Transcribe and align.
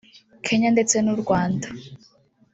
Kenya 0.45 0.69
ndetse 0.75 0.95
n’u 1.01 1.15
Rwanda 1.21 1.67